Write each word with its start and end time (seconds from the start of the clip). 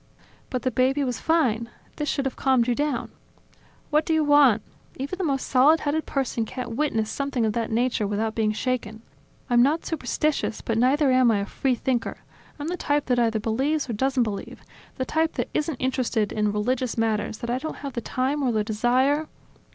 "But 0.49 0.63
the 0.63 0.71
baby 0.71 1.03
was 1.03 1.19
fine. 1.19 1.69
This 1.97 2.09
should 2.09 2.25
have 2.25 2.35
calmed 2.35 2.67
you 2.67 2.73
down." 2.73 3.11
"What 3.91 4.03
do 4.03 4.15
you 4.15 4.23
want? 4.23 4.63
Even 4.95 5.15
the 5.17 5.23
most 5.23 5.45
solid 5.45 5.81
headed 5.81 6.07
person 6.07 6.43
can't 6.43 6.75
witness 6.75 7.07
something 7.07 7.45
of 7.45 7.53
that 7.53 7.69
nature 7.69 8.07
without 8.07 8.33
being 8.33 8.51
shaken. 8.51 9.03
I'm 9.47 9.61
not 9.61 9.85
superstitious, 9.85 10.61
but 10.61 10.79
neither 10.79 11.11
am 11.11 11.29
I 11.29 11.41
a 11.41 11.45
free 11.45 11.75
thinker. 11.75 12.17
I'm 12.57 12.67
the 12.69 12.77
type 12.77 13.05
that 13.05 13.19
either 13.19 13.39
believes 13.39 13.87
or 13.87 13.93
doesn't 13.93 14.23
believe, 14.23 14.63
the 14.95 15.05
type 15.05 15.33
that 15.33 15.49
isn't 15.53 15.75
interested 15.77 16.31
in 16.31 16.51
religious 16.51 16.97
matters 16.97 17.37
that 17.37 17.51
I 17.51 17.59
don't 17.59 17.75
have 17.85 17.93
the 17.93 18.01
time 18.01 18.41
or 18.41 18.51
the 18.51 18.63
desire 18.63 19.27